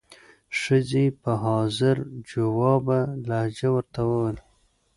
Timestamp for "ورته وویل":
3.75-4.37